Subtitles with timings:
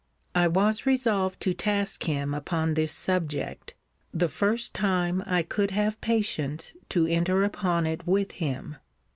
[0.33, 3.75] I was resolved to task him upon this subject,
[4.11, 8.77] the first time I could have patience to enter upon it with him.